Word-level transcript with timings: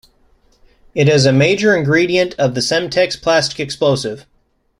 It 0.95 1.07
is 1.07 1.27
a 1.27 1.31
major 1.31 1.75
ingredient 1.77 2.33
of 2.39 2.55
the 2.55 2.61
Semtex 2.61 3.21
plastic 3.21 3.59
explosive. 3.59 4.25